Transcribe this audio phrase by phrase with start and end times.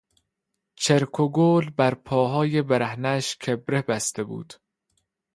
[0.75, 4.53] چرک و گل بر پاهای برهنهاش کبره بسته بود.